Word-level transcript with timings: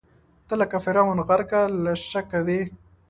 ته 0.47 0.53
لکه 0.61 0.77
فرعون، 0.85 1.19
غرقه 1.27 1.61
له 1.83 1.93
شکه 2.09 2.39
وې 2.45 2.61